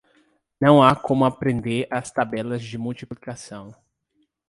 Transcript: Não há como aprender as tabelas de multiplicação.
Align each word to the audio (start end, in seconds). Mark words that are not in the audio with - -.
Não 0.59 0.81
há 0.81 0.95
como 0.95 1.25
aprender 1.25 1.87
as 1.91 2.09
tabelas 2.11 2.63
de 2.63 2.75
multiplicação. 2.75 3.71